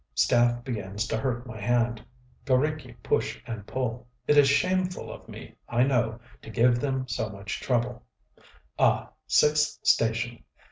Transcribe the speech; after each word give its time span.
Staff 0.15 0.63
begins 0.63 1.05
to 1.09 1.17
hurt 1.17 1.45
my 1.45 1.61
hand.... 1.61 2.03
G┼Źriki 2.47 2.95
push 3.03 3.39
and 3.45 3.67
pull: 3.67 4.07
it 4.25 4.35
is 4.35 4.49
shameful 4.49 5.11
of 5.11 5.29
me, 5.29 5.53
I 5.69 5.83
know, 5.83 6.19
to 6.41 6.49
give 6.49 6.79
them 6.79 7.07
so 7.07 7.29
much 7.29 7.59
trouble.... 7.61 8.01
Ah! 8.79 9.09
sixth 9.27 9.79
station! 9.85 10.43